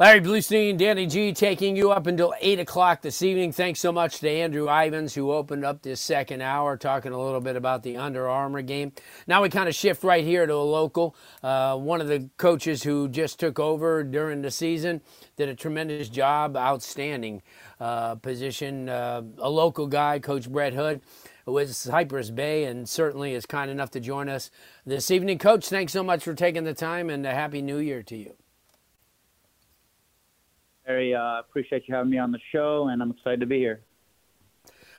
Larry 0.00 0.22
Blustein, 0.22 0.70
and 0.70 0.78
Danny 0.78 1.06
G 1.06 1.34
taking 1.34 1.76
you 1.76 1.90
up 1.90 2.06
until 2.06 2.32
8 2.40 2.58
o'clock 2.60 3.02
this 3.02 3.20
evening. 3.20 3.52
Thanks 3.52 3.80
so 3.80 3.92
much 3.92 4.18
to 4.20 4.30
Andrew 4.30 4.66
Ivins, 4.66 5.14
who 5.14 5.30
opened 5.30 5.62
up 5.62 5.82
this 5.82 6.00
second 6.00 6.40
hour, 6.40 6.78
talking 6.78 7.12
a 7.12 7.22
little 7.22 7.42
bit 7.42 7.54
about 7.54 7.82
the 7.82 7.98
Under 7.98 8.26
Armour 8.26 8.62
game. 8.62 8.92
Now 9.26 9.42
we 9.42 9.50
kind 9.50 9.68
of 9.68 9.74
shift 9.74 10.02
right 10.02 10.24
here 10.24 10.46
to 10.46 10.54
a 10.54 10.56
local. 10.56 11.14
Uh, 11.42 11.76
one 11.76 12.00
of 12.00 12.08
the 12.08 12.30
coaches 12.38 12.82
who 12.82 13.10
just 13.10 13.38
took 13.38 13.58
over 13.60 14.02
during 14.02 14.40
the 14.40 14.50
season 14.50 15.02
did 15.36 15.50
a 15.50 15.54
tremendous 15.54 16.08
job, 16.08 16.56
outstanding 16.56 17.42
uh, 17.78 18.14
position. 18.14 18.88
Uh, 18.88 19.20
a 19.36 19.50
local 19.50 19.86
guy, 19.86 20.18
Coach 20.18 20.50
Brett 20.50 20.72
Hood, 20.72 21.02
who 21.44 21.58
is 21.58 21.76
Cypress 21.76 22.30
Bay 22.30 22.64
and 22.64 22.88
certainly 22.88 23.34
is 23.34 23.44
kind 23.44 23.70
enough 23.70 23.90
to 23.90 24.00
join 24.00 24.30
us 24.30 24.50
this 24.86 25.10
evening. 25.10 25.36
Coach, 25.36 25.68
thanks 25.68 25.92
so 25.92 26.02
much 26.02 26.24
for 26.24 26.32
taking 26.32 26.64
the 26.64 26.72
time 26.72 27.10
and 27.10 27.26
a 27.26 27.34
Happy 27.34 27.60
New 27.60 27.76
Year 27.76 28.02
to 28.04 28.16
you. 28.16 28.34
Very 30.90 31.14
uh, 31.14 31.38
appreciate 31.38 31.84
you 31.86 31.94
having 31.94 32.10
me 32.10 32.18
on 32.18 32.32
the 32.32 32.40
show, 32.50 32.88
and 32.88 33.00
I'm 33.00 33.12
excited 33.12 33.38
to 33.38 33.46
be 33.46 33.58
here. 33.58 33.80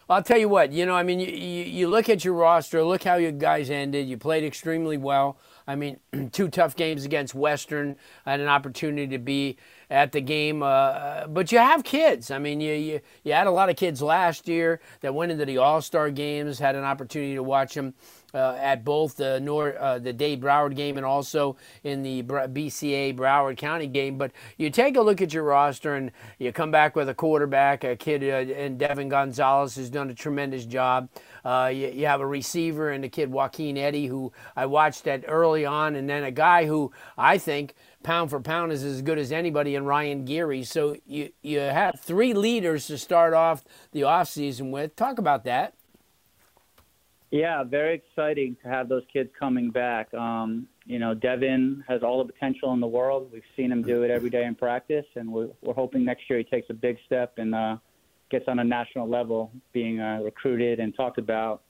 I'll 0.09 0.23
tell 0.23 0.37
you 0.37 0.47
what, 0.47 0.71
you 0.71 0.85
know, 0.85 0.95
I 0.95 1.03
mean, 1.03 1.19
you, 1.19 1.27
you, 1.27 1.63
you, 1.63 1.87
look 1.89 2.07
at 2.07 2.23
your 2.23 2.33
roster, 2.33 2.81
look 2.83 3.03
how 3.03 3.15
you 3.15 3.31
guys 3.31 3.69
ended. 3.69 4.07
You 4.07 4.17
played 4.17 4.43
extremely 4.43 4.97
well. 4.97 5.37
I 5.67 5.75
mean, 5.75 5.99
two 6.31 6.47
tough 6.47 6.77
games 6.77 7.03
against 7.03 7.35
Western. 7.35 7.97
I 8.25 8.31
had 8.31 8.39
an 8.39 8.47
opportunity 8.47 9.07
to 9.07 9.17
be 9.17 9.57
at 9.89 10.13
the 10.13 10.21
game. 10.21 10.63
Uh, 10.63 11.27
but 11.27 11.51
you 11.51 11.57
have 11.59 11.83
kids. 11.83 12.31
I 12.31 12.39
mean, 12.39 12.61
you, 12.61 12.73
you, 12.73 13.01
you 13.23 13.33
had 13.33 13.47
a 13.47 13.51
lot 13.51 13.69
of 13.69 13.75
kids 13.75 14.01
last 14.01 14.47
year 14.47 14.79
that 15.01 15.13
went 15.13 15.31
into 15.31 15.45
the 15.45 15.57
All 15.57 15.81
Star 15.81 16.09
games, 16.09 16.59
had 16.59 16.75
an 16.75 16.83
opportunity 16.85 17.35
to 17.35 17.43
watch 17.43 17.73
them. 17.73 17.93
Uh, 18.33 18.57
at 18.61 18.85
both 18.85 19.17
the 19.17 19.39
Nor- 19.41 19.77
uh, 19.77 19.99
the 19.99 20.13
Dade 20.13 20.41
Broward 20.41 20.75
game 20.75 20.95
and 20.97 21.05
also 21.05 21.57
in 21.83 22.01
the 22.01 22.23
BCA 22.23 23.15
Broward 23.15 23.57
County 23.57 23.87
game. 23.87 24.17
But 24.17 24.31
you 24.57 24.69
take 24.69 24.95
a 24.95 25.01
look 25.01 25.21
at 25.21 25.33
your 25.33 25.43
roster 25.43 25.95
and 25.95 26.11
you 26.39 26.53
come 26.53 26.71
back 26.71 26.95
with 26.95 27.09
a 27.09 27.13
quarterback, 27.13 27.83
a 27.83 27.95
kid, 27.95 28.23
uh, 28.23 28.53
and 28.53 28.79
Devin 28.79 29.09
Gonzalez 29.09 29.75
has 29.75 29.89
done 29.89 30.09
a 30.09 30.13
tremendous 30.13 30.65
job. 30.65 31.09
Uh, 31.43 31.71
you, 31.73 31.87
you, 31.87 32.05
have 32.05 32.21
a 32.21 32.25
receiver 32.25 32.91
and 32.91 33.03
a 33.03 33.09
kid 33.09 33.31
Joaquin 33.31 33.77
Eddy 33.77 34.05
who 34.05 34.31
I 34.55 34.65
watched 34.67 35.07
at 35.07 35.25
early 35.27 35.65
on, 35.65 35.95
and 35.95 36.09
then 36.09 36.23
a 36.23 36.31
guy 36.31 36.65
who 36.65 36.91
I 37.17 37.37
think 37.37 37.73
pound 38.03 38.29
for 38.29 38.39
pound 38.39 38.71
is 38.71 38.83
as 38.83 39.01
good 39.01 39.17
as 39.17 39.31
anybody 39.31 39.75
in 39.75 39.85
Ryan 39.85 40.25
Geary. 40.25 40.63
So 40.63 40.95
you 41.05 41.31
you 41.41 41.59
have 41.59 41.99
three 41.99 42.33
leaders 42.33 42.87
to 42.87 42.97
start 42.97 43.33
off 43.33 43.63
the 43.91 44.01
offseason 44.01 44.71
with. 44.71 44.95
Talk 44.95 45.17
about 45.17 45.43
that. 45.45 45.73
Yeah, 47.31 47.63
very 47.63 47.95
exciting 47.95 48.57
to 48.61 48.69
have 48.69 48.89
those 48.89 49.03
kids 49.11 49.29
coming 49.39 49.71
back. 49.71 50.13
Um, 50.13 50.67
you 50.85 50.99
know, 50.99 51.13
Devin 51.13 51.83
has 51.87 52.03
all 52.03 52.23
the 52.23 52.31
potential 52.31 52.73
in 52.73 52.81
the 52.81 52.87
world. 52.87 53.29
We've 53.31 53.41
seen 53.55 53.71
him 53.71 53.83
do 53.83 54.03
it 54.03 54.11
every 54.11 54.29
day 54.29 54.43
in 54.43 54.53
practice, 54.53 55.05
and 55.15 55.31
we're, 55.31 55.47
we're 55.61 55.73
hoping 55.73 56.03
next 56.03 56.29
year 56.29 56.39
he 56.39 56.43
takes 56.43 56.69
a 56.69 56.73
big 56.73 56.97
step 57.05 57.33
and 57.37 57.55
uh, 57.55 57.77
gets 58.29 58.45
on 58.49 58.59
a 58.59 58.63
national 58.65 59.07
level, 59.07 59.49
being 59.71 60.01
uh, 60.01 60.19
recruited 60.21 60.81
and 60.81 60.93
talked 60.93 61.17
about. 61.17 61.63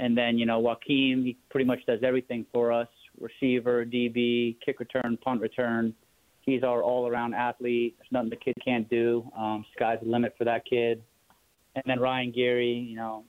And 0.00 0.18
then, 0.18 0.36
you 0.36 0.46
know, 0.46 0.58
Joaquin, 0.58 1.22
he 1.24 1.38
pretty 1.48 1.66
much 1.66 1.78
does 1.86 2.00
everything 2.02 2.44
for 2.52 2.72
us 2.72 2.88
receiver, 3.20 3.84
DB, 3.84 4.56
kick 4.64 4.80
return, 4.80 5.16
punt 5.22 5.40
return. 5.40 5.94
He's 6.40 6.62
our 6.62 6.82
all-around 6.82 7.34
athlete. 7.34 7.96
There's 7.98 8.10
nothing 8.10 8.30
the 8.30 8.36
kid 8.36 8.54
can't 8.64 8.88
do. 8.88 9.28
Um, 9.36 9.64
sky's 9.76 9.98
the 10.02 10.08
limit 10.08 10.34
for 10.38 10.44
that 10.44 10.64
kid. 10.64 11.02
And 11.74 11.84
then 11.86 12.00
Ryan 12.00 12.32
Geary, 12.32 12.72
you 12.72 12.96
know, 12.96 13.24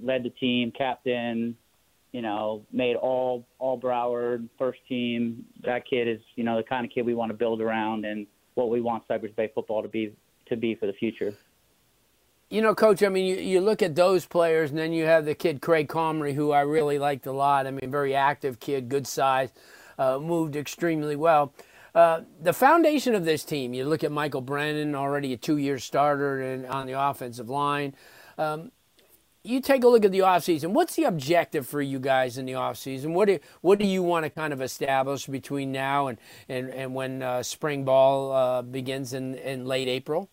led 0.00 0.22
the 0.22 0.30
team, 0.30 0.72
captain. 0.76 1.56
You 2.12 2.20
know, 2.20 2.66
made 2.70 2.96
all 2.96 3.46
all 3.58 3.80
Broward 3.80 4.48
first 4.58 4.80
team. 4.88 5.46
That 5.64 5.86
kid 5.88 6.08
is, 6.08 6.20
you 6.36 6.44
know, 6.44 6.56
the 6.56 6.62
kind 6.62 6.84
of 6.84 6.92
kid 6.92 7.06
we 7.06 7.14
want 7.14 7.30
to 7.30 7.36
build 7.36 7.62
around 7.62 8.04
and 8.04 8.26
what 8.54 8.68
we 8.68 8.82
want 8.82 9.04
Cypress 9.08 9.32
Bay 9.34 9.50
football 9.54 9.82
to 9.82 9.88
be 9.88 10.14
to 10.46 10.56
be 10.56 10.74
for 10.74 10.86
the 10.86 10.92
future. 10.92 11.34
You 12.50 12.60
know, 12.60 12.74
Coach, 12.74 13.02
I 13.02 13.08
mean, 13.08 13.24
you, 13.24 13.36
you 13.36 13.60
look 13.62 13.80
at 13.80 13.94
those 13.94 14.26
players, 14.26 14.68
and 14.68 14.78
then 14.78 14.92
you 14.92 15.06
have 15.06 15.24
the 15.24 15.34
kid 15.34 15.62
Craig 15.62 15.88
Comrie, 15.88 16.34
who 16.34 16.52
I 16.52 16.60
really 16.60 16.98
liked 16.98 17.26
a 17.26 17.32
lot. 17.32 17.66
I 17.66 17.70
mean, 17.70 17.90
very 17.90 18.14
active 18.14 18.60
kid, 18.60 18.90
good 18.90 19.06
size, 19.06 19.48
uh, 19.98 20.18
moved 20.18 20.54
extremely 20.54 21.16
well. 21.16 21.54
Uh, 21.94 22.22
the 22.42 22.52
foundation 22.52 23.14
of 23.14 23.24
this 23.24 23.42
team, 23.42 23.72
you 23.72 23.86
look 23.86 24.04
at 24.04 24.12
Michael 24.12 24.42
Brennan, 24.42 24.94
already 24.94 25.32
a 25.32 25.36
two 25.38 25.56
year 25.56 25.78
starter 25.78 26.42
and 26.42 26.66
on 26.66 26.86
the 26.86 26.92
offensive 26.92 27.48
line. 27.48 27.94
Um, 28.36 28.70
you 29.44 29.60
take 29.60 29.82
a 29.82 29.88
look 29.88 30.04
at 30.04 30.12
the 30.12 30.20
offseason. 30.20 30.68
What's 30.68 30.94
the 30.94 31.04
objective 31.04 31.66
for 31.66 31.82
you 31.82 31.98
guys 31.98 32.38
in 32.38 32.46
the 32.46 32.52
offseason? 32.52 33.12
What 33.12 33.26
do, 33.26 33.38
what 33.60 33.78
do 33.78 33.86
you 33.86 34.02
want 34.02 34.24
to 34.24 34.30
kind 34.30 34.52
of 34.52 34.62
establish 34.62 35.26
between 35.26 35.72
now 35.72 36.06
and, 36.06 36.18
and, 36.48 36.70
and 36.70 36.94
when 36.94 37.22
uh, 37.22 37.42
spring 37.42 37.84
ball 37.84 38.32
uh, 38.32 38.62
begins 38.62 39.12
in, 39.12 39.34
in 39.34 39.66
late 39.66 39.88
April? 39.88 40.30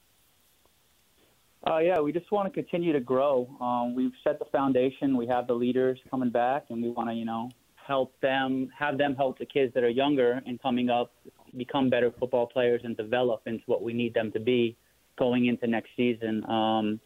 Uh, 1.67 1.79
yeah, 1.79 1.99
we 1.99 2.13
just 2.13 2.31
want 2.31 2.47
to 2.47 2.53
continue 2.53 2.93
to 2.93 2.99
grow. 2.99 3.49
Um, 3.59 3.95
we've 3.95 4.13
set 4.23 4.39
the 4.39 4.45
foundation. 4.45 5.17
We 5.17 5.27
have 5.27 5.47
the 5.47 5.53
leaders 5.53 5.99
coming 6.09 6.29
back, 6.29 6.65
and 6.69 6.81
we 6.81 6.89
want 6.89 7.09
to, 7.09 7.15
you 7.15 7.25
know, 7.25 7.49
help 7.75 8.13
them, 8.21 8.69
have 8.77 8.97
them 8.97 9.15
help 9.15 9.39
the 9.39 9.45
kids 9.45 9.73
that 9.73 9.83
are 9.83 9.89
younger 9.89 10.41
and 10.45 10.61
coming 10.61 10.89
up 10.89 11.11
become 11.57 11.89
better 11.89 12.13
football 12.17 12.45
players 12.45 12.81
and 12.83 12.95
develop 12.95 13.41
into 13.47 13.63
what 13.65 13.81
we 13.81 13.91
need 13.91 14.13
them 14.13 14.31
to 14.31 14.39
be 14.39 14.77
going 15.17 15.47
into 15.47 15.67
next 15.67 15.89
season. 15.97 16.45
Um, 16.49 16.99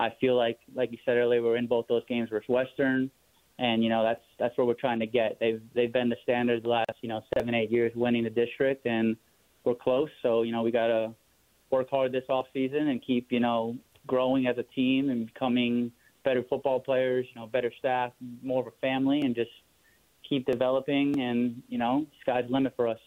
I 0.00 0.10
feel 0.20 0.36
like, 0.36 0.58
like 0.74 0.90
you 0.92 0.98
said 1.04 1.16
earlier, 1.16 1.42
we're 1.42 1.56
in 1.56 1.66
both 1.66 1.86
those 1.88 2.02
games 2.08 2.30
versus 2.30 2.48
Western, 2.48 3.10
and 3.58 3.82
you 3.84 3.88
know 3.88 4.02
that's 4.02 4.24
that's 4.38 4.56
where 4.58 4.66
we're 4.66 4.74
trying 4.74 5.00
to 5.00 5.06
get. 5.06 5.38
They've 5.40 5.62
they've 5.74 5.92
been 5.92 6.08
the 6.08 6.16
standard 6.22 6.64
the 6.64 6.68
last 6.68 6.92
you 7.00 7.08
know 7.08 7.22
seven 7.38 7.54
eight 7.54 7.70
years, 7.70 7.92
winning 7.94 8.24
the 8.24 8.30
district, 8.30 8.86
and 8.86 9.16
we're 9.64 9.74
close. 9.74 10.10
So 10.22 10.42
you 10.42 10.52
know 10.52 10.62
we 10.62 10.70
got 10.70 10.88
to 10.88 11.14
work 11.70 11.88
hard 11.90 12.12
this 12.12 12.24
off 12.28 12.46
season 12.52 12.88
and 12.88 13.04
keep 13.04 13.30
you 13.30 13.40
know 13.40 13.76
growing 14.06 14.46
as 14.46 14.58
a 14.58 14.62
team 14.62 15.10
and 15.10 15.26
becoming 15.26 15.92
better 16.24 16.42
football 16.48 16.80
players, 16.80 17.26
you 17.32 17.40
know, 17.40 17.46
better 17.46 17.72
staff, 17.78 18.12
more 18.42 18.62
of 18.62 18.66
a 18.66 18.72
family, 18.80 19.20
and 19.20 19.34
just 19.34 19.50
keep 20.28 20.46
developing. 20.46 21.20
And 21.20 21.62
you 21.68 21.78
know, 21.78 22.06
sky's 22.22 22.46
the 22.46 22.52
limit 22.52 22.74
for 22.76 22.88
us. 22.88 22.98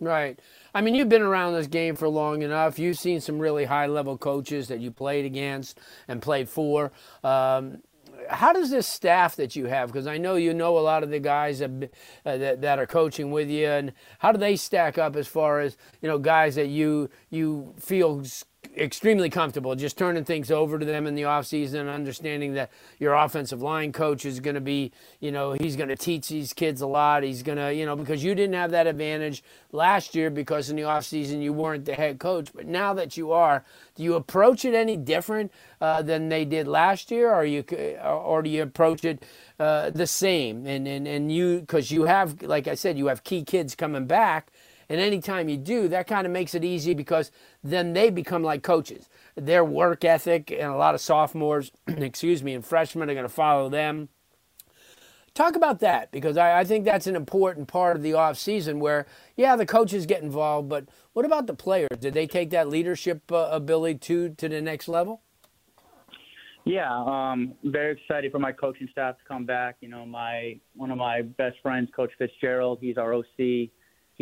Right. 0.00 0.38
I 0.74 0.80
mean, 0.80 0.94
you've 0.94 1.08
been 1.08 1.22
around 1.22 1.52
this 1.52 1.68
game 1.68 1.94
for 1.94 2.08
long 2.08 2.42
enough. 2.42 2.78
You've 2.78 2.98
seen 2.98 3.20
some 3.20 3.38
really 3.38 3.66
high 3.66 3.86
level 3.86 4.18
coaches 4.18 4.68
that 4.68 4.80
you 4.80 4.90
played 4.90 5.24
against 5.24 5.78
and 6.08 6.20
played 6.20 6.48
for. 6.48 6.90
Um, 7.22 7.82
how 8.28 8.52
does 8.52 8.70
this 8.70 8.86
staff 8.86 9.36
that 9.36 9.56
you 9.56 9.66
have 9.66 9.88
because 9.88 10.06
i 10.06 10.16
know 10.16 10.36
you 10.36 10.54
know 10.54 10.78
a 10.78 10.80
lot 10.80 11.02
of 11.02 11.10
the 11.10 11.18
guys 11.18 11.58
that, 11.58 11.90
uh, 12.24 12.36
that, 12.36 12.60
that 12.60 12.78
are 12.78 12.86
coaching 12.86 13.30
with 13.30 13.48
you 13.48 13.66
and 13.66 13.92
how 14.20 14.32
do 14.32 14.38
they 14.38 14.56
stack 14.56 14.98
up 14.98 15.16
as 15.16 15.26
far 15.26 15.60
as 15.60 15.76
you 16.00 16.08
know 16.08 16.18
guys 16.18 16.54
that 16.54 16.68
you 16.68 17.08
you 17.30 17.74
feel 17.78 18.22
extremely 18.76 19.28
comfortable 19.28 19.74
just 19.74 19.98
turning 19.98 20.24
things 20.24 20.50
over 20.50 20.78
to 20.78 20.84
them 20.84 21.06
in 21.06 21.14
the 21.14 21.22
offseason 21.22 21.80
and 21.80 21.90
understanding 21.90 22.54
that 22.54 22.70
your 22.98 23.12
offensive 23.14 23.60
line 23.60 23.92
coach 23.92 24.24
is 24.24 24.40
going 24.40 24.54
to 24.54 24.60
be, 24.60 24.92
you 25.20 25.30
know, 25.30 25.52
he's 25.52 25.76
going 25.76 25.88
to 25.88 25.96
teach 25.96 26.28
these 26.28 26.52
kids 26.52 26.80
a 26.80 26.86
lot. 26.86 27.22
He's 27.22 27.42
going 27.42 27.58
to, 27.58 27.74
you 27.74 27.84
know, 27.84 27.96
because 27.96 28.24
you 28.24 28.34
didn't 28.34 28.54
have 28.54 28.70
that 28.70 28.86
advantage 28.86 29.42
last 29.72 30.14
year 30.14 30.30
because 30.30 30.70
in 30.70 30.76
the 30.76 30.82
offseason 30.82 31.42
you 31.42 31.52
weren't 31.52 31.84
the 31.84 31.94
head 31.94 32.18
coach. 32.18 32.48
But 32.54 32.66
now 32.66 32.94
that 32.94 33.16
you 33.16 33.32
are, 33.32 33.64
do 33.94 34.02
you 34.02 34.14
approach 34.14 34.64
it 34.64 34.74
any 34.74 34.96
different 34.96 35.52
uh, 35.80 36.02
than 36.02 36.28
they 36.28 36.44
did 36.44 36.66
last 36.66 37.10
year 37.10 37.32
or 37.32 37.44
you 37.44 37.64
or 38.02 38.42
do 38.42 38.48
you 38.48 38.62
approach 38.62 39.04
it 39.04 39.24
uh, 39.58 39.90
the 39.90 40.06
same? 40.06 40.66
And, 40.66 40.88
and, 40.88 41.06
and 41.06 41.30
you, 41.30 41.60
because 41.60 41.90
you 41.90 42.04
have, 42.04 42.40
like 42.42 42.68
I 42.68 42.74
said, 42.74 42.96
you 42.96 43.06
have 43.08 43.22
key 43.22 43.44
kids 43.44 43.74
coming 43.74 44.06
back 44.06 44.50
and 44.88 45.00
anytime 45.00 45.48
you 45.48 45.56
do, 45.56 45.88
that 45.88 46.06
kind 46.06 46.26
of 46.26 46.32
makes 46.32 46.54
it 46.54 46.64
easy 46.64 46.94
because 46.94 47.30
then 47.62 47.92
they 47.92 48.10
become 48.10 48.42
like 48.42 48.62
coaches. 48.62 49.08
Their 49.34 49.64
work 49.64 50.04
ethic 50.04 50.50
and 50.50 50.70
a 50.70 50.76
lot 50.76 50.94
of 50.94 51.00
sophomores, 51.00 51.70
excuse 51.86 52.42
me, 52.42 52.54
and 52.54 52.64
freshmen 52.64 53.10
are 53.10 53.14
going 53.14 53.24
to 53.24 53.32
follow 53.32 53.68
them. 53.68 54.08
Talk 55.34 55.56
about 55.56 55.80
that 55.80 56.10
because 56.10 56.36
I, 56.36 56.60
I, 56.60 56.64
think 56.64 56.84
that's 56.84 57.06
an 57.06 57.16
important 57.16 57.66
part 57.66 57.96
of 57.96 58.02
the 58.02 58.10
offseason 58.10 58.80
where, 58.80 59.06
yeah, 59.34 59.56
the 59.56 59.64
coaches 59.64 60.04
get 60.04 60.22
involved, 60.22 60.68
but 60.68 60.84
what 61.14 61.24
about 61.24 61.46
the 61.46 61.54
players? 61.54 61.88
Did 61.98 62.12
they 62.12 62.26
take 62.26 62.50
that 62.50 62.68
leadership 62.68 63.32
uh, 63.32 63.48
ability 63.50 63.98
to, 64.00 64.28
to 64.34 64.48
the 64.50 64.60
next 64.60 64.88
level? 64.88 65.22
Yeah, 66.64 66.92
um, 67.06 67.54
very 67.64 67.92
excited 67.92 68.30
for 68.30 68.38
my 68.38 68.52
coaching 68.52 68.88
staff 68.92 69.18
to 69.18 69.24
come 69.26 69.44
back. 69.44 69.76
You 69.80 69.88
know, 69.88 70.06
my 70.06 70.60
one 70.76 70.90
of 70.90 70.98
my 70.98 71.22
best 71.22 71.56
friends, 71.60 71.88
Coach 71.94 72.12
Fitzgerald, 72.18 72.78
he's 72.80 72.98
our 72.98 73.14
OC. 73.14 73.70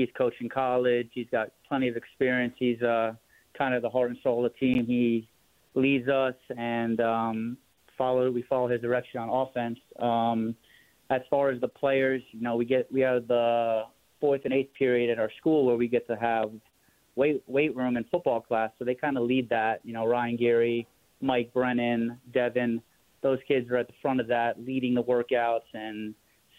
He's 0.00 0.08
coaching 0.16 0.48
college. 0.48 1.10
He's 1.12 1.26
got 1.30 1.50
plenty 1.68 1.88
of 1.88 1.96
experience. 1.96 2.54
He's 2.58 2.80
uh, 2.80 3.12
kind 3.56 3.74
of 3.74 3.82
the 3.82 3.90
heart 3.90 4.10
and 4.10 4.18
soul 4.22 4.46
of 4.46 4.52
the 4.52 4.58
team. 4.58 4.86
He 4.86 5.28
leads 5.74 6.08
us, 6.08 6.34
and 6.56 7.00
um, 7.00 7.56
follow 7.98 8.30
we 8.30 8.42
follow 8.42 8.66
his 8.66 8.80
direction 8.80 9.20
on 9.20 9.28
offense. 9.28 9.78
Um, 9.98 10.54
as 11.10 11.20
far 11.28 11.50
as 11.50 11.60
the 11.60 11.68
players, 11.68 12.22
you 12.32 12.40
know, 12.40 12.56
we 12.56 12.64
get 12.64 12.90
we 12.90 13.00
have 13.02 13.28
the 13.28 13.82
fourth 14.20 14.40
and 14.44 14.54
eighth 14.54 14.72
period 14.74 15.10
at 15.10 15.18
our 15.18 15.30
school 15.38 15.66
where 15.66 15.76
we 15.76 15.86
get 15.86 16.06
to 16.06 16.16
have 16.16 16.50
weight 17.14 17.42
weight 17.46 17.76
room 17.76 17.96
and 17.96 18.06
football 18.10 18.40
class. 18.40 18.70
So 18.78 18.86
they 18.86 18.94
kind 18.94 19.18
of 19.18 19.24
lead 19.24 19.50
that. 19.50 19.80
You 19.84 19.92
know, 19.92 20.06
Ryan 20.06 20.36
Geary, 20.36 20.86
Mike 21.20 21.52
Brennan, 21.52 22.18
Devin, 22.32 22.80
those 23.22 23.38
kids 23.46 23.70
are 23.70 23.76
at 23.76 23.86
the 23.88 23.94
front 24.00 24.20
of 24.20 24.28
that, 24.28 24.54
leading 24.64 24.94
the 24.94 25.02
workouts 25.02 25.68
and 25.74 26.14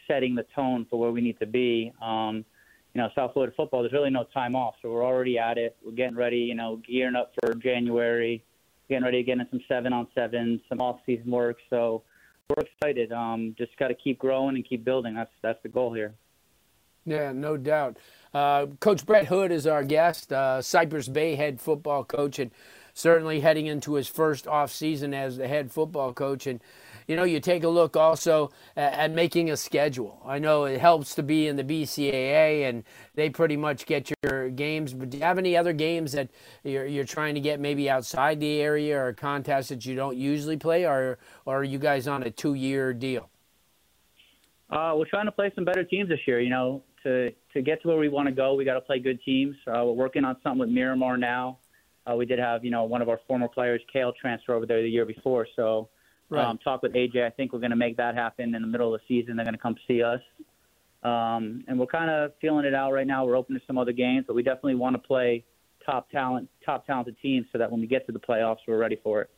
setting 0.07 0.35
the 0.35 0.45
tone 0.53 0.85
for 0.89 0.99
where 0.99 1.11
we 1.11 1.21
need 1.21 1.39
to 1.39 1.47
be. 1.47 1.91
Um, 2.01 2.45
you 2.93 3.01
know, 3.01 3.09
South 3.15 3.33
Florida 3.33 3.53
football, 3.55 3.81
there's 3.81 3.93
really 3.93 4.09
no 4.09 4.25
time 4.33 4.55
off, 4.55 4.75
so 4.81 4.91
we're 4.91 5.05
already 5.05 5.37
at 5.37 5.57
it. 5.57 5.77
We're 5.83 5.93
getting 5.93 6.15
ready, 6.15 6.37
you 6.37 6.55
know, 6.55 6.81
gearing 6.87 7.15
up 7.15 7.33
for 7.39 7.53
January, 7.55 8.43
getting 8.89 9.05
ready 9.05 9.17
to 9.19 9.23
get 9.23 9.39
in 9.39 9.47
some 9.49 9.61
seven 9.67 9.93
on 9.93 10.07
sevens, 10.13 10.59
some 10.67 10.81
off 10.81 10.99
season 11.05 11.31
work. 11.31 11.57
So 11.69 12.03
we're 12.49 12.63
excited. 12.63 13.11
Um, 13.13 13.55
just 13.57 13.75
got 13.77 13.87
to 13.87 13.95
keep 13.95 14.19
growing 14.19 14.55
and 14.55 14.67
keep 14.67 14.83
building. 14.83 15.15
That's 15.15 15.31
that's 15.41 15.61
the 15.63 15.69
goal 15.69 15.93
here. 15.93 16.13
Yeah, 17.05 17.31
no 17.31 17.57
doubt. 17.57 17.97
Uh, 18.33 18.67
coach 18.79 19.05
Brett 19.05 19.27
Hood 19.27 19.51
is 19.51 19.65
our 19.65 19.83
guest, 19.83 20.31
uh, 20.31 20.61
Cypress 20.61 21.07
Bay 21.07 21.35
head 21.35 21.59
football 21.59 22.03
coach, 22.03 22.39
and 22.39 22.51
certainly 22.93 23.39
heading 23.39 23.65
into 23.65 23.93
his 23.93 24.07
first 24.07 24.47
off 24.47 24.71
season 24.71 25.13
as 25.13 25.37
the 25.37 25.47
head 25.47 25.71
football 25.71 26.13
coach. 26.13 26.45
And 26.45 26.61
you 27.11 27.17
know, 27.17 27.25
you 27.25 27.41
take 27.41 27.65
a 27.65 27.67
look 27.67 27.97
also 27.97 28.51
at, 28.77 28.93
at, 28.93 29.11
making 29.11 29.51
a 29.51 29.57
schedule. 29.57 30.21
I 30.25 30.39
know 30.39 30.63
it 30.63 30.79
helps 30.79 31.13
to 31.15 31.23
be 31.23 31.47
in 31.47 31.57
the 31.57 31.63
BCAA, 31.63 32.69
and 32.69 32.85
they 33.15 33.29
pretty 33.29 33.57
much 33.57 33.85
get 33.85 34.09
your 34.23 34.49
games. 34.49 34.93
But 34.93 35.09
do 35.09 35.17
you 35.17 35.23
have 35.23 35.37
any 35.37 35.57
other 35.57 35.73
games 35.73 36.13
that 36.13 36.29
you're, 36.63 36.85
you're 36.85 37.03
trying 37.03 37.35
to 37.35 37.41
get 37.41 37.59
maybe 37.59 37.89
outside 37.89 38.39
the 38.39 38.61
area 38.61 38.97
or 38.97 39.11
contests 39.11 39.67
that 39.67 39.85
you 39.85 39.93
don't 39.93 40.15
usually 40.15 40.55
play, 40.55 40.85
or, 40.85 41.19
or 41.43 41.57
are 41.57 41.63
you 41.65 41.79
guys 41.79 42.07
on 42.07 42.23
a 42.23 42.31
two-year 42.31 42.93
deal? 42.93 43.29
Uh, 44.69 44.93
we're 44.95 45.03
trying 45.03 45.25
to 45.25 45.33
play 45.33 45.51
some 45.53 45.65
better 45.65 45.83
teams 45.83 46.07
this 46.07 46.19
year. 46.25 46.39
You 46.39 46.49
know, 46.49 46.81
to 47.03 47.31
to 47.53 47.61
get 47.61 47.81
to 47.81 47.89
where 47.89 47.97
we 47.97 48.07
want 48.07 48.29
to 48.29 48.33
go, 48.33 48.53
we 48.53 48.63
got 48.63 48.75
to 48.75 48.81
play 48.81 48.99
good 48.99 49.21
teams. 49.25 49.53
Uh, 49.67 49.83
we're 49.83 49.91
working 49.91 50.23
on 50.23 50.37
something 50.43 50.59
with 50.59 50.69
Miramar 50.69 51.17
now. 51.17 51.57
Uh, 52.09 52.15
we 52.15 52.25
did 52.25 52.39
have, 52.39 52.63
you 52.63 52.71
know, 52.71 52.85
one 52.85 53.01
of 53.01 53.09
our 53.09 53.19
former 53.27 53.49
players, 53.49 53.81
Kale, 53.91 54.13
transfer 54.13 54.53
over 54.53 54.65
there 54.65 54.81
the 54.81 54.89
year 54.89 55.05
before. 55.05 55.45
So, 55.57 55.89
right. 56.31 56.45
um, 56.45 56.57
talk 56.57 56.81
with 56.81 56.93
AJ. 56.93 57.25
I 57.25 57.29
think 57.29 57.53
we're 57.53 57.59
going 57.59 57.71
to 57.71 57.77
make 57.77 57.97
that 57.97 58.15
happen 58.15 58.55
in 58.55 58.61
the 58.61 58.67
middle 58.67 58.93
of 58.93 59.01
the 59.01 59.05
season. 59.07 59.35
They're 59.35 59.45
going 59.45 59.55
to 59.55 59.61
come 59.61 59.75
see 59.87 60.01
us, 60.01 60.21
um, 61.03 61.63
and 61.67 61.79
we're 61.79 61.85
kind 61.85 62.09
of 62.09 62.31
feeling 62.41 62.65
it 62.65 62.73
out 62.73 62.91
right 62.91 63.07
now. 63.07 63.25
We're 63.25 63.35
open 63.35 63.55
to 63.55 63.61
some 63.67 63.77
other 63.77 63.93
games, 63.93 64.25
but 64.27 64.35
we 64.35 64.43
definitely 64.43 64.75
want 64.75 64.95
to 64.95 65.01
play 65.01 65.43
top 65.85 66.09
talent, 66.09 66.49
top 66.65 66.85
talented 66.85 67.17
teams, 67.21 67.45
so 67.51 67.57
that 67.57 67.71
when 67.71 67.81
we 67.81 67.87
get 67.87 68.05
to 68.07 68.11
the 68.11 68.19
playoffs, 68.19 68.57
we're 68.67 68.77
ready 68.77 68.97
for 69.03 69.21
it. 69.21 69.29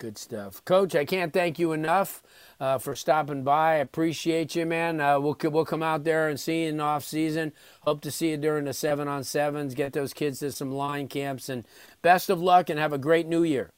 Good 0.00 0.18
stuff, 0.18 0.64
Coach. 0.64 0.96
I 0.96 1.04
can't 1.04 1.32
thank 1.32 1.56
you 1.60 1.70
enough 1.70 2.20
uh, 2.58 2.78
for 2.78 2.96
stopping 2.96 3.44
by. 3.44 3.74
I 3.74 3.76
appreciate 3.76 4.56
you, 4.56 4.66
man. 4.66 5.00
Uh, 5.00 5.20
we'll 5.20 5.36
we'll 5.44 5.64
come 5.64 5.84
out 5.84 6.02
there 6.02 6.28
and 6.28 6.38
see 6.38 6.64
you 6.64 6.70
in 6.70 6.80
off 6.80 7.04
season. 7.04 7.52
Hope 7.82 8.00
to 8.00 8.10
see 8.10 8.30
you 8.30 8.36
during 8.36 8.64
the 8.64 8.72
seven 8.72 9.06
on 9.06 9.22
sevens. 9.22 9.72
Get 9.72 9.92
those 9.92 10.12
kids 10.12 10.40
to 10.40 10.50
some 10.50 10.72
line 10.72 11.06
camps, 11.06 11.48
and 11.48 11.64
best 12.02 12.28
of 12.28 12.42
luck 12.42 12.68
and 12.68 12.78
have 12.80 12.92
a 12.92 12.98
great 12.98 13.28
New 13.28 13.44
Year. 13.44 13.70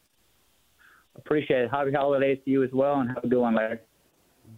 Appreciate 1.16 1.62
it. 1.62 1.70
Happy 1.70 1.92
holidays 1.92 2.38
to 2.44 2.50
you 2.50 2.62
as 2.62 2.70
well, 2.72 3.00
and 3.00 3.08
have 3.10 3.24
a 3.24 3.28
good 3.28 3.40
one, 3.40 3.54
Larry. 3.54 3.78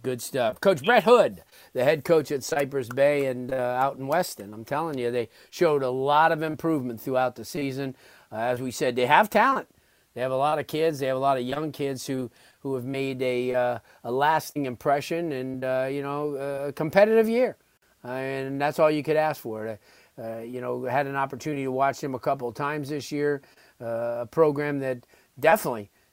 Good 0.03 0.21
stuff, 0.21 0.61
Coach 0.61 0.85
Brett 0.85 1.03
Hood, 1.03 1.41
the 1.73 1.83
head 1.83 2.05
coach 2.05 2.31
at 2.31 2.43
Cypress 2.43 2.89
Bay 2.89 3.25
and 3.25 3.51
uh, 3.51 3.55
out 3.55 3.97
in 3.97 4.07
Weston. 4.07 4.53
I'm 4.53 4.63
telling 4.63 4.97
you, 4.97 5.09
they 5.09 5.29
showed 5.49 5.81
a 5.81 5.89
lot 5.89 6.31
of 6.31 6.43
improvement 6.43 7.01
throughout 7.01 7.35
the 7.35 7.43
season. 7.43 7.95
Uh, 8.31 8.35
as 8.35 8.61
we 8.61 8.71
said, 8.71 8.95
they 8.95 9.07
have 9.07 9.29
talent 9.29 9.67
they 10.13 10.21
have 10.21 10.31
a 10.31 10.37
lot 10.37 10.59
of 10.59 10.67
kids. 10.67 10.99
They 10.99 11.07
have 11.07 11.17
a 11.17 11.19
lot 11.19 11.37
of 11.37 11.43
young 11.43 11.71
kids 11.71 12.05
who, 12.05 12.29
who 12.59 12.75
have 12.75 12.83
made 12.83 13.21
a, 13.21 13.55
uh, 13.55 13.79
a 14.03 14.11
lasting 14.11 14.65
impression 14.65 15.31
and, 15.31 15.63
uh, 15.63 15.87
you 15.89 16.01
know, 16.01 16.35
a 16.35 16.73
competitive 16.73 17.29
year. 17.29 17.57
Uh, 18.03 18.11
and 18.11 18.59
that's 18.59 18.79
all 18.79 18.89
you 18.89 19.03
could 19.03 19.17
ask 19.17 19.41
for. 19.41 19.79
Uh, 20.17 20.39
you 20.39 20.59
know, 20.59 20.83
had 20.83 21.07
an 21.07 21.15
opportunity 21.15 21.63
to 21.63 21.71
watch 21.71 22.01
them 22.01 22.15
a 22.15 22.19
couple 22.19 22.47
of 22.47 22.55
times 22.55 22.89
this 22.89 23.11
year. 23.11 23.41
A 23.79 24.27
program 24.29 24.79
that 24.79 25.05
definitely 25.39 25.89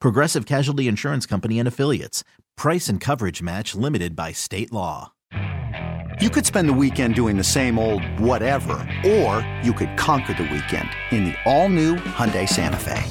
Progressive 0.00 0.46
Casualty 0.46 0.88
Insurance 0.88 1.26
Company 1.26 1.58
and 1.58 1.68
Affiliates. 1.68 2.24
Price 2.56 2.88
and 2.88 3.00
coverage 3.00 3.42
match 3.42 3.74
limited 3.74 4.16
by 4.16 4.32
state 4.32 4.72
law. 4.72 5.12
You 6.18 6.30
could 6.30 6.46
spend 6.46 6.66
the 6.66 6.72
weekend 6.72 7.14
doing 7.14 7.36
the 7.36 7.44
same 7.44 7.78
old 7.78 8.02
whatever, 8.18 8.72
or 9.06 9.46
you 9.62 9.74
could 9.74 9.98
conquer 9.98 10.32
the 10.32 10.44
weekend 10.44 10.88
in 11.10 11.26
the 11.26 11.34
all-new 11.44 11.96
Hyundai 11.96 12.48
Santa 12.48 12.78
Fe. 12.78 13.02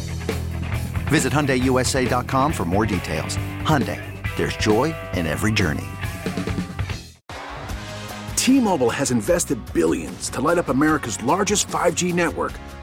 Visit 1.09 1.31
HyundaiUSA.com 1.31 2.51
for 2.51 2.65
more 2.65 2.87
details. 2.87 3.37
Hyundai, 3.61 4.01
there's 4.37 4.57
joy 4.57 4.95
in 5.13 5.27
every 5.27 5.51
journey. 5.51 5.85
T-Mobile 8.35 8.89
has 8.89 9.11
invested 9.11 9.59
billions 9.73 10.29
to 10.29 10.41
light 10.41 10.57
up 10.57 10.69
America's 10.69 11.21
largest 11.23 11.67
5G 11.67 12.13
network 12.13 12.53